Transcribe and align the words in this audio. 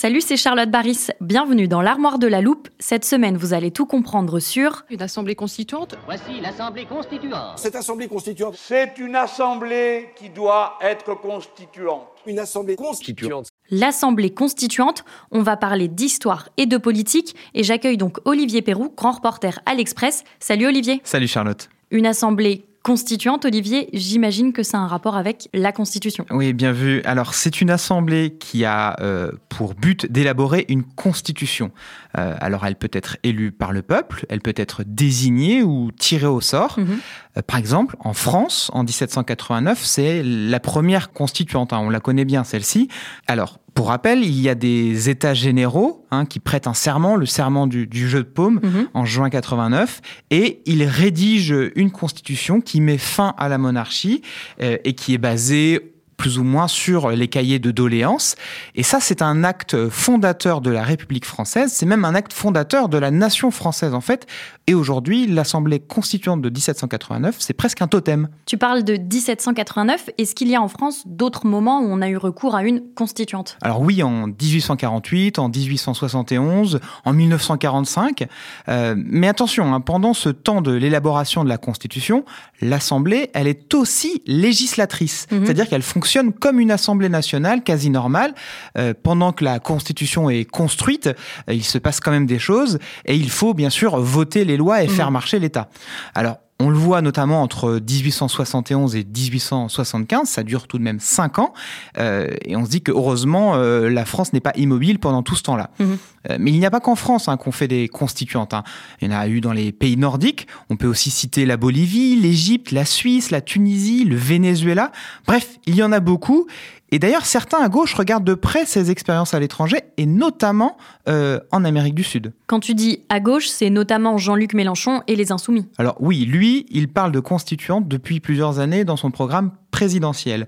Salut, 0.00 0.22
c'est 0.22 0.38
Charlotte 0.38 0.70
Baris. 0.70 1.08
Bienvenue 1.20 1.68
dans 1.68 1.82
l'armoire 1.82 2.18
de 2.18 2.26
la 2.26 2.40
loupe. 2.40 2.70
Cette 2.78 3.04
semaine, 3.04 3.36
vous 3.36 3.52
allez 3.52 3.70
tout 3.70 3.84
comprendre 3.84 4.40
sur 4.40 4.82
Une 4.88 5.02
assemblée 5.02 5.34
constituante 5.34 5.94
Voici 6.06 6.40
l'Assemblée 6.40 6.86
constituante. 6.86 7.58
Cette 7.58 7.76
assemblée 7.76 8.08
constituante, 8.08 8.54
C'est 8.56 8.96
une 8.96 9.14
assemblée 9.14 10.08
qui 10.16 10.30
doit 10.30 10.78
être 10.80 11.20
constituante. 11.20 12.06
une 12.24 12.38
assemblée 12.38 12.76
constituante. 12.76 13.48
l'Assemblée 13.70 14.30
constituante. 14.30 15.04
On 15.32 15.42
va 15.42 15.58
parler 15.58 15.86
d'histoire 15.88 16.48
et 16.56 16.64
de 16.64 16.78
politique 16.78 17.36
et 17.52 17.62
j'accueille 17.62 17.98
donc 17.98 18.20
Olivier 18.24 18.62
Perrou, 18.62 18.94
grand 18.96 19.12
reporter 19.12 19.60
à 19.66 19.74
l'Express. 19.74 20.24
Salut 20.38 20.66
Olivier. 20.66 21.02
Salut 21.04 21.28
Charlotte. 21.28 21.68
Une 21.90 22.06
assemblée 22.06 22.64
constituante, 22.82 23.44
Olivier, 23.44 23.88
j'imagine 23.92 24.52
que 24.52 24.62
ça 24.62 24.78
a 24.78 24.80
un 24.80 24.86
rapport 24.86 25.16
avec 25.16 25.48
la 25.52 25.72
Constitution. 25.72 26.24
Oui, 26.30 26.52
bien 26.52 26.72
vu. 26.72 27.02
Alors, 27.04 27.34
c'est 27.34 27.60
une 27.60 27.70
assemblée 27.70 28.36
qui 28.38 28.64
a 28.64 28.96
euh, 29.00 29.32
pour 29.48 29.74
but 29.74 30.10
d'élaborer 30.10 30.64
une 30.68 30.84
constitution. 30.84 31.72
Euh, 32.16 32.34
alors, 32.40 32.64
elle 32.66 32.76
peut 32.76 32.90
être 32.92 33.18
élue 33.22 33.52
par 33.52 33.72
le 33.72 33.82
peuple, 33.82 34.24
elle 34.28 34.40
peut 34.40 34.54
être 34.56 34.82
désignée 34.86 35.62
ou 35.62 35.90
tirée 35.92 36.26
au 36.26 36.40
sort. 36.40 36.78
Mhm. 36.78 36.98
Euh, 37.36 37.42
par 37.42 37.58
exemple, 37.58 37.96
en 38.00 38.14
France, 38.14 38.70
en 38.72 38.82
1789, 38.82 39.84
c'est 39.84 40.22
la 40.22 40.60
première 40.60 41.12
constituante. 41.12 41.72
hein, 41.72 41.80
on 41.80 41.90
la 41.90 42.00
connaît 42.00 42.24
bien, 42.24 42.44
celle-ci. 42.44 42.88
Alors, 43.26 43.58
pour 43.74 43.88
rappel, 43.88 44.24
il 44.24 44.40
y 44.40 44.48
a 44.48 44.54
des 44.54 45.08
États 45.08 45.34
généraux 45.34 46.06
hein, 46.10 46.24
qui 46.26 46.40
prêtent 46.40 46.66
un 46.66 46.74
serment, 46.74 47.16
le 47.16 47.26
serment 47.26 47.66
du, 47.66 47.86
du 47.86 48.08
jeu 48.08 48.18
de 48.18 48.28
paume, 48.28 48.60
Mhm. 48.62 48.88
en 48.94 49.04
juin 49.04 49.30
89, 49.30 50.00
et 50.30 50.60
ils 50.66 50.84
rédigent 50.84 51.70
une 51.76 51.90
constitution 51.90 52.60
qui 52.60 52.80
met 52.80 52.98
fin 52.98 53.34
à 53.38 53.48
la 53.48 53.58
monarchie 53.58 54.22
euh, 54.60 54.76
et 54.84 54.94
qui 54.94 55.14
est 55.14 55.18
basée 55.18 55.89
plus 56.20 56.38
ou 56.38 56.44
moins 56.44 56.68
sur 56.68 57.08
les 57.08 57.28
cahiers 57.28 57.58
de 57.58 57.70
doléances. 57.70 58.36
Et 58.74 58.82
ça, 58.82 59.00
c'est 59.00 59.22
un 59.22 59.42
acte 59.42 59.88
fondateur 59.88 60.60
de 60.60 60.68
la 60.68 60.82
République 60.82 61.24
française, 61.24 61.72
c'est 61.72 61.86
même 61.86 62.04
un 62.04 62.14
acte 62.14 62.34
fondateur 62.34 62.90
de 62.90 62.98
la 62.98 63.10
nation 63.10 63.50
française 63.50 63.94
en 63.94 64.02
fait. 64.02 64.26
Et 64.66 64.74
aujourd'hui, 64.74 65.26
l'Assemblée 65.26 65.80
constituante 65.80 66.42
de 66.42 66.50
1789, 66.50 67.36
c'est 67.38 67.54
presque 67.54 67.80
un 67.80 67.88
totem. 67.88 68.28
Tu 68.44 68.58
parles 68.58 68.84
de 68.84 68.98
1789. 68.98 70.10
Est-ce 70.18 70.34
qu'il 70.34 70.48
y 70.48 70.54
a 70.54 70.60
en 70.60 70.68
France 70.68 71.04
d'autres 71.06 71.46
moments 71.46 71.80
où 71.80 71.86
on 71.86 72.02
a 72.02 72.08
eu 72.10 72.18
recours 72.18 72.54
à 72.54 72.64
une 72.64 72.82
constituante? 72.94 73.56
Alors 73.62 73.80
oui, 73.80 74.02
en 74.02 74.26
1848, 74.26 75.38
en 75.38 75.48
1871, 75.48 76.80
en 77.06 77.12
1945. 77.14 78.28
Euh, 78.68 78.94
mais 78.94 79.26
attention, 79.26 79.72
hein, 79.72 79.80
pendant 79.80 80.12
ce 80.12 80.28
temps 80.28 80.60
de 80.60 80.72
l'élaboration 80.72 81.44
de 81.44 81.48
la 81.48 81.56
Constitution, 81.56 82.26
l'Assemblée, 82.60 83.30
elle 83.32 83.48
est 83.48 83.72
aussi 83.72 84.22
législatrice. 84.26 85.26
Mhm. 85.32 85.46
C'est-à-dire 85.46 85.68
qu'elle 85.68 85.82
fonctionne 85.82 86.09
comme 86.40 86.60
une 86.60 86.70
Assemblée 86.70 87.08
nationale 87.08 87.62
quasi 87.62 87.90
normale. 87.90 88.34
Euh, 88.78 88.94
pendant 89.02 89.32
que 89.32 89.44
la 89.44 89.58
Constitution 89.58 90.30
est 90.30 90.44
construite, 90.44 91.06
euh, 91.06 91.54
il 91.54 91.64
se 91.64 91.78
passe 91.78 92.00
quand 92.00 92.10
même 92.10 92.26
des 92.26 92.38
choses 92.38 92.78
et 93.04 93.14
il 93.14 93.30
faut 93.30 93.54
bien 93.54 93.70
sûr 93.70 93.98
voter 93.98 94.44
les 94.44 94.56
lois 94.56 94.82
et 94.82 94.86
Mhm. 94.88 94.94
faire 94.94 95.10
marcher 95.10 95.38
l'État. 95.38 95.68
Alors, 96.14 96.38
on 96.60 96.68
le 96.70 96.76
voit 96.76 97.00
notamment 97.02 97.42
entre 97.42 97.80
1871 97.80 98.94
et 98.94 99.04
1875, 99.04 100.28
ça 100.28 100.42
dure 100.42 100.66
tout 100.66 100.78
de 100.78 100.82
même 100.82 101.00
cinq 101.00 101.38
ans, 101.38 101.52
euh, 101.98 102.28
et 102.44 102.54
on 102.56 102.64
se 102.64 102.70
dit 102.70 102.82
que 102.82 102.92
heureusement 102.92 103.54
euh, 103.54 103.88
la 103.88 104.04
France 104.04 104.32
n'est 104.32 104.40
pas 104.40 104.52
immobile 104.56 104.98
pendant 104.98 105.22
tout 105.22 105.36
ce 105.36 105.42
temps-là. 105.42 105.70
Mhm. 105.78 105.98
Euh, 106.28 106.36
mais 106.38 106.50
il 106.50 106.58
n'y 106.58 106.66
a 106.66 106.70
pas 106.70 106.80
qu'en 106.80 106.96
France 106.96 107.28
hein, 107.28 107.38
qu'on 107.38 107.52
fait 107.52 107.68
des 107.68 107.88
constituantes. 107.88 108.52
hein. 108.52 108.62
Il 109.00 109.10
y 109.10 109.14
en 109.14 109.18
a 109.18 109.26
eu 109.26 109.40
dans 109.40 109.54
les 109.54 109.72
pays 109.72 109.96
nordiques. 109.96 110.46
On 110.68 110.76
peut 110.76 110.86
aussi 110.86 111.10
citer 111.10 111.46
la 111.46 111.56
Bolivie, 111.56 112.14
l'Égypte, 112.16 112.72
la 112.72 112.84
Suisse, 112.84 113.30
la 113.30 113.40
Tunisie, 113.40 114.04
le 114.04 114.16
Venezuela. 114.16 114.92
Bref, 115.26 115.58
il 115.66 115.76
y 115.76 115.82
en 115.82 115.92
a 115.92 116.00
beaucoup. 116.00 116.46
Et 116.92 116.98
d'ailleurs, 116.98 117.24
certains 117.24 117.58
à 117.58 117.68
gauche 117.68 117.94
regardent 117.94 118.24
de 118.24 118.34
près 118.34 118.66
ces 118.66 118.90
expériences 118.90 119.32
à 119.32 119.38
l'étranger, 119.38 119.78
et 119.96 120.06
notamment 120.06 120.76
euh, 121.08 121.38
en 121.52 121.64
Amérique 121.64 121.94
du 121.94 122.02
Sud. 122.02 122.32
Quand 122.48 122.58
tu 122.58 122.74
dis 122.74 123.02
à 123.08 123.20
gauche, 123.20 123.46
c'est 123.46 123.70
notamment 123.70 124.18
Jean-Luc 124.18 124.54
Mélenchon 124.54 125.02
et 125.06 125.14
les 125.14 125.30
Insoumis. 125.30 125.66
Alors 125.78 125.96
oui, 126.00 126.24
lui, 126.24 126.49
il 126.70 126.88
parle 126.88 127.12
de 127.12 127.20
constituante 127.20 127.88
depuis 127.88 128.20
plusieurs 128.20 128.58
années 128.58 128.84
dans 128.84 128.96
son 128.96 129.10
programme 129.10 129.52
présidentiel. 129.70 130.46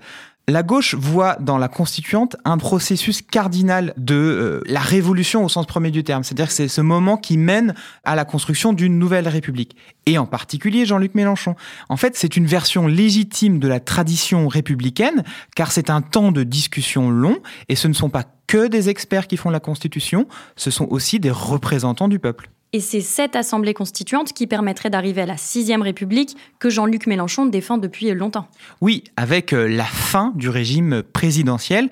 La 0.49 0.61
gauche 0.61 0.93
voit 0.93 1.37
dans 1.39 1.57
la 1.57 1.69
constituante 1.69 2.35
un 2.43 2.57
processus 2.57 3.21
cardinal 3.21 3.93
de 3.95 4.15
euh, 4.15 4.61
la 4.65 4.81
révolution 4.81 5.45
au 5.45 5.47
sens 5.47 5.65
premier 5.65 5.89
du 5.89 6.03
terme. 6.03 6.25
C'est-à-dire 6.25 6.47
que 6.47 6.53
c'est 6.53 6.67
ce 6.67 6.81
moment 6.81 7.15
qui 7.15 7.37
mène 7.37 7.73
à 8.03 8.15
la 8.15 8.25
construction 8.25 8.73
d'une 8.73 8.99
nouvelle 8.99 9.29
république. 9.29 9.77
Et 10.05 10.17
en 10.17 10.25
particulier 10.25 10.85
Jean-Luc 10.85 11.15
Mélenchon. 11.15 11.55
En 11.87 11.95
fait, 11.95 12.17
c'est 12.17 12.35
une 12.35 12.45
version 12.45 12.87
légitime 12.87 13.57
de 13.59 13.69
la 13.69 13.79
tradition 13.79 14.49
républicaine, 14.49 15.23
car 15.55 15.71
c'est 15.71 15.89
un 15.89 16.01
temps 16.01 16.33
de 16.33 16.43
discussion 16.43 17.09
long, 17.09 17.37
et 17.69 17.77
ce 17.77 17.87
ne 17.87 17.93
sont 17.93 18.09
pas 18.09 18.25
que 18.45 18.67
des 18.67 18.89
experts 18.89 19.27
qui 19.27 19.37
font 19.37 19.49
la 19.49 19.61
constitution, 19.61 20.27
ce 20.57 20.71
sont 20.71 20.87
aussi 20.89 21.21
des 21.21 21.31
représentants 21.31 22.09
du 22.09 22.19
peuple. 22.19 22.49
Et 22.75 22.79
c'est 22.79 23.01
cette 23.01 23.35
assemblée 23.35 23.75
constituante 23.75 24.33
qui 24.33 24.47
permettrait 24.47 24.89
d'arriver 24.89 25.21
à 25.21 25.25
la 25.27 25.37
sixième 25.37 25.83
République 25.83 26.35
que 26.57 26.71
Jean-Luc 26.71 27.05
Mélenchon 27.05 27.45
défend 27.45 27.77
depuis 27.77 28.11
longtemps. 28.13 28.47
Oui, 28.81 29.03
avec 29.15 29.53
euh, 29.53 29.67
la 29.67 29.85
fin 29.85 30.33
du 30.35 30.49
régime 30.49 31.03
présidentiel 31.03 31.89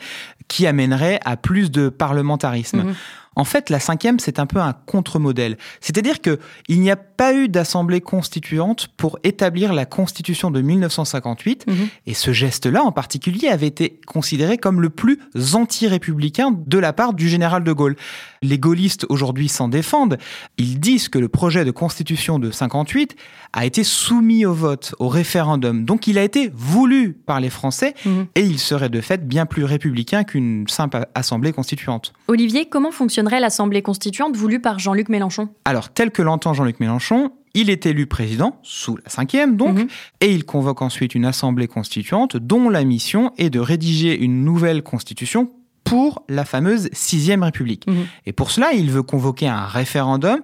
qui 0.48 0.66
amènerait 0.66 1.20
à 1.24 1.38
plus 1.38 1.70
de 1.70 1.90
parlementarisme. 1.90 2.84
Mhm. 2.84 2.96
En 3.38 3.46
fait, 3.46 3.70
la 3.70 3.80
cinquième, 3.80 4.20
c'est 4.20 4.40
un 4.40 4.46
peu 4.46 4.60
un 4.60 4.74
contre-modèle. 4.74 5.58
C'est-à-dire 5.80 6.20
que 6.22 6.38
il 6.68 6.82
n'y 6.82 6.92
a 6.92 6.98
pas 6.98 7.34
eu 7.34 7.48
d'assemblée 7.48 8.02
constituante 8.02 8.90
pour 8.98 9.20
établir 9.24 9.72
la 9.72 9.86
constitution 9.86 10.52
de 10.52 10.60
1958, 10.62 11.66
Mhm. 11.68 11.88
et 12.08 12.14
ce 12.14 12.34
geste-là 12.34 12.84
en 12.84 12.92
particulier 12.92 13.48
avait 13.48 13.68
été 13.68 14.02
considéré 14.06 14.58
comme 14.58 14.82
le 14.82 14.90
plus 14.90 15.18
anti-républicain 15.54 16.52
de 16.68 16.78
la 16.78 16.92
part 16.92 17.14
du 17.14 17.30
général 17.30 17.64
de 17.64 17.72
Gaulle. 17.72 17.96
Les 18.42 18.60
gaullistes 18.60 19.06
aujourd'hui 19.10 19.48
s'en 19.48 19.70
défendent. 19.70 20.18
Ils 20.58 20.80
disent 20.80 21.08
que 21.08 21.20
le 21.20 21.30
projet 21.30 21.64
de 21.64 21.72
constitution 21.72 22.38
de 22.40 22.52
58 22.52 23.16
a 23.54 23.66
été 23.66 23.84
soumis 23.84 24.46
au 24.46 24.54
vote, 24.54 24.94
au 25.00 25.08
référendum. 25.08 25.86
Donc 25.86 26.08
il 26.08 26.18
a 26.18 26.24
été 26.24 26.52
voulu 26.54 27.14
par 27.14 27.40
les 27.40 27.50
Français 27.50 27.94
Mhm. 28.06 28.26
et 28.36 28.42
il 28.42 28.60
serait 28.60 28.90
de 28.90 29.00
fait 29.00 29.26
bien 29.26 29.46
plus 29.46 29.64
républicain 29.64 30.24
qu'une 30.26 30.68
simple 30.68 31.06
assemblée 31.16 31.54
constituante. 31.54 32.14
Olivier, 32.28 32.66
comment 32.68 32.92
fonctionnerait 33.22 33.40
l'assemblée 33.40 33.82
constituante 33.84 34.36
voulue 34.36 34.60
par 34.60 34.80
Jean-Luc 34.80 35.08
Mélenchon 35.10 35.50
Alors 35.66 35.90
tel 35.90 36.10
que 36.12 36.24
l'entend 36.24 36.54
Jean-Luc 36.56 36.80
Mélenchon, 36.80 37.32
il 37.54 37.70
est 37.70 37.86
élu 37.86 38.08
président, 38.08 38.58
sous 38.64 38.98
la 38.98 39.10
cinquième 39.10 39.58
donc, 39.58 39.78
Mhm. 39.78 39.88
et 40.22 40.32
il 40.34 40.44
convoque 40.44 40.82
ensuite 40.82 41.14
une 41.14 41.26
assemblée 41.26 41.68
constituante 41.68 42.36
dont 42.38 42.68
la 42.70 42.84
mission 42.84 43.32
est 43.38 43.52
de 43.52 43.60
rédiger 43.60 44.18
une 44.18 44.44
nouvelle 44.44 44.82
constitution 44.82 45.52
pour 45.84 46.24
la 46.30 46.46
fameuse 46.46 46.90
sixième 46.94 47.44
République. 47.44 47.86
Mhm. 47.88 48.06
Et 48.26 48.34
pour 48.34 48.50
cela, 48.50 48.74
il 48.74 48.90
veut 48.90 49.04
convoquer 49.04 49.48
un 49.48 49.66
référendum, 49.66 50.40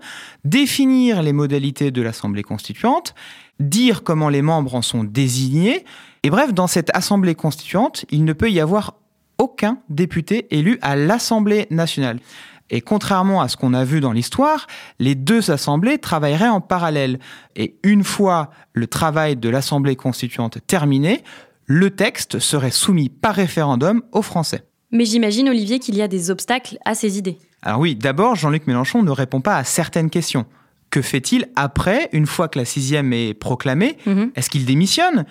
définir 0.46 1.24
les 1.24 1.34
modalités 1.34 1.90
de 1.90 2.02
l'Assemblée 2.04 2.44
constituante, 2.44 3.16
dire 3.60 4.04
comment 4.04 4.30
les 4.30 4.44
membres 4.44 4.76
en 4.76 4.82
sont 4.84 5.04
désignés, 5.04 5.84
Et 6.24 6.30
bref, 6.30 6.54
dans 6.54 6.68
cette 6.68 6.90
assemblée 6.94 7.36
constituante, 7.36 8.04
il 8.12 8.26
ne 8.26 8.34
peut 8.34 8.50
y 8.52 8.60
avoir 8.60 8.96
aucun 9.38 9.78
député 9.88 10.48
élu 10.50 10.78
à 10.82 10.96
l'Assemblée 10.98 11.68
nationale. 11.70 12.20
Et 12.70 12.82
contrairement 12.82 13.42
à 13.42 13.48
ce 13.48 13.58
qu'on 13.58 13.74
a 13.74 13.84
vu 13.84 14.02
dans 14.02 14.12
l'histoire, 14.12 14.68
les 15.00 15.16
deux 15.16 15.52
assemblées 15.52 15.98
travailleraient 15.98 16.50
en 16.50 16.62
parallèle. 16.62 17.20
Et 17.56 17.78
une 17.84 18.04
fois 18.04 18.50
le 18.74 18.88
travail 18.88 19.36
de 19.36 19.50
l'Assemblée 19.50 19.96
constituante 19.96 20.60
terminé, 20.68 21.24
le 21.66 21.92
texte 21.92 22.40
serait 22.40 22.72
soumis 22.72 23.10
par 23.10 23.36
référendum 23.36 24.02
aux 24.12 24.22
Français. 24.22 24.64
Mais 24.92 25.06
j'imagine, 25.06 25.50
Olivier, 25.50 25.80
qu'il 25.80 25.96
y 25.96 26.02
a 26.02 26.08
des 26.08 26.32
obstacles 26.32 26.78
à 26.86 26.96
ces 26.96 27.18
idées. 27.18 27.38
Alors 27.62 27.80
oui, 27.80 27.96
d'abord, 27.96 28.36
Jean-Luc 28.36 28.68
Mélenchon 28.68 29.04
ne 29.04 29.12
répond 29.12 29.42
pas 29.42 29.58
à 29.58 29.64
certaines 29.64 30.10
questions. 30.10 30.46
Que 30.90 31.02
fait-il 31.02 31.48
après, 31.56 32.10
une 32.14 32.26
fois 32.26 32.48
que 32.48 32.58
la 32.58 32.66
sixième 32.66 33.12
est 33.12 33.34
proclamée? 33.34 33.98
Mhm. 34.06 34.32
Est-ce 34.36 34.50
qu'il 34.50 34.66
démissionne? 34.66 35.26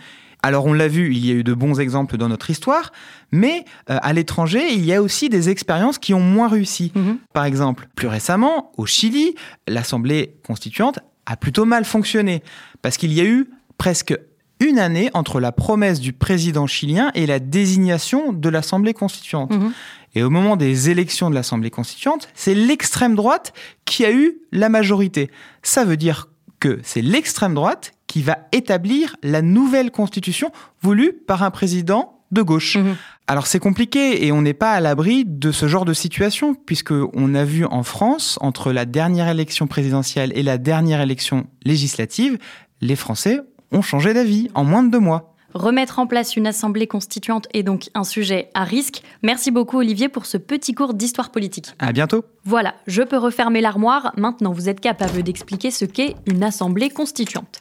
Alors 0.47 0.67
on 0.67 0.73
l'a 0.73 0.87
vu, 0.87 1.13
il 1.13 1.27
y 1.27 1.33
a 1.33 1.35
eu 1.35 1.43
de 1.43 1.55
bons 1.55 1.81
exemples 1.81 2.17
dans 2.17 2.29
notre 2.29 2.51
histoire, 2.51 2.93
mais 3.33 3.65
euh, 3.91 3.99
à 4.01 4.13
l'étranger, 4.13 4.73
il 4.73 4.85
y 4.85 4.93
a 4.93 5.03
aussi 5.03 5.29
des 5.29 5.49
expériences 5.49 5.99
qui 5.99 6.15
ont 6.15 6.21
moins 6.21 6.49
réussi. 6.49 6.93
Mhm. 6.95 7.19
Par 7.33 7.45
exemple, 7.45 7.89
plus 7.97 8.07
récemment, 8.07 8.71
au 8.77 8.87
Chili, 8.87 9.35
l'Assemblée 9.67 10.37
constituante 10.47 11.01
a 11.27 11.37
plutôt 11.37 11.65
mal 11.65 11.85
fonctionné, 11.85 12.45
parce 12.81 12.97
qu'il 12.97 13.13
y 13.13 13.21
a 13.21 13.25
eu 13.25 13.51
presque 13.77 14.17
une 14.61 14.79
année 14.79 15.11
entre 15.15 15.41
la 15.41 15.51
promesse 15.51 15.99
du 15.99 16.13
président 16.13 16.69
chilien 16.69 17.11
et 17.17 17.27
la 17.27 17.41
désignation 17.41 18.33
de 18.33 18.49
l'Assemblée 18.49 18.95
constituante. 18.95 19.51
Mhm. 19.51 19.73
Et 20.15 20.23
au 20.23 20.31
moment 20.31 20.55
des 20.55 20.91
élections 20.91 21.29
de 21.29 21.35
l'Assemblée 21.35 21.71
constituante, 21.71 22.29
c'est 22.35 22.55
l'extrême 22.55 23.17
droite 23.17 23.53
qui 23.85 24.05
a 24.05 24.13
eu 24.13 24.39
la 24.53 24.69
majorité. 24.69 25.29
Ça 25.65 25.85
veut 25.85 25.97
dire 25.97 26.29
que 26.61 26.79
c'est 26.85 27.03
l'extrême 27.03 27.55
droite 27.55 27.93
qui 28.17 28.23
va 28.23 28.39
établir 28.51 29.15
la 29.23 29.43
nouvelle 29.43 29.91
constitution 29.91 30.51
voulue 30.81 31.13
par 31.13 31.43
un 31.43 31.51
président 31.51 32.23
de 32.31 32.41
gauche. 32.41 32.79
Mhm. 32.79 32.97
Alors 33.27 33.47
c'est 33.47 33.59
compliqué 33.59 34.25
et 34.25 34.33
on 34.33 34.41
n'est 34.41 34.55
pas 34.55 34.71
à 34.71 34.81
l'abri 34.81 35.27
de 35.27 35.53
ce 35.53 35.69
genre 35.69 35.85
de 35.85 35.93
situation 35.93 36.55
puisque 36.55 36.95
on 37.13 37.35
a 37.35 37.45
vu 37.45 37.67
en 37.67 37.83
France 37.83 38.39
entre 38.41 38.73
la 38.73 38.87
dernière 38.87 39.29
élection 39.29 39.67
présidentielle 39.67 40.33
et 40.35 40.43
la 40.43 40.57
dernière 40.57 41.03
élection 41.03 41.47
législative, 41.67 42.39
les 42.81 42.97
Français 42.97 43.41
ont 43.71 43.83
changé 43.83 44.15
d'avis 44.15 44.49
en 44.55 44.65
moins 44.65 44.83
de 44.83 44.91
deux 44.91 44.99
mois. 44.99 45.35
Remettre 45.53 45.99
en 45.99 46.07
place 46.07 46.37
une 46.37 46.47
assemblée 46.47 46.87
constituante 46.87 47.49
est 47.53 47.65
donc 47.65 47.91
un 47.93 48.05
sujet 48.05 48.49
à 48.55 48.65
risque. 48.65 49.03
Merci 49.23 49.51
beaucoup 49.51 49.77
Olivier 49.77 50.09
pour 50.09 50.25
ce 50.25 50.39
petit 50.39 50.73
cours 50.73 50.95
d'histoire 50.95 51.31
politique. 51.31 51.75
À 51.79 51.93
bientôt. 51.93 52.25
Voilà, 52.45 52.77
je 52.87 53.03
peux 53.03 53.19
refermer 53.19 53.61
l'armoire. 53.61 54.15
Maintenant, 54.17 54.53
vous 54.53 54.71
êtes 54.71 54.81
capable 54.81 55.23
d'expliquer 55.23 55.71
ce 55.71 55.85
qu'est 55.85 56.17
une 56.27 56.43
assemblée 56.43 56.89
constituante. 56.89 57.61